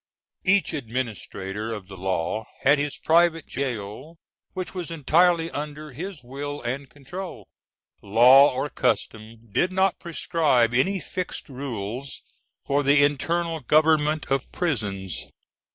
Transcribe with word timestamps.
Each 0.43 0.73
administrator 0.73 1.71
of 1.71 1.87
the 1.87 1.95
law 1.95 2.45
had 2.61 2.79
his 2.79 2.97
private 2.97 3.45
gaol, 3.47 4.17
which 4.53 4.73
was 4.73 4.89
entirely 4.89 5.51
under 5.51 5.91
his 5.91 6.23
will 6.23 6.59
and 6.63 6.89
control 6.89 7.47
(Fig. 8.01 8.09
353). 8.09 8.15
Law 8.17 8.51
or 8.51 8.69
custom 8.71 9.49
did 9.51 9.71
not 9.71 9.99
prescribe 9.99 10.73
any 10.73 10.99
fixed 10.99 11.49
rules 11.49 12.23
for 12.65 12.81
the 12.81 13.03
internal 13.03 13.59
government 13.59 14.31
of 14.31 14.51
prisons. 14.51 15.27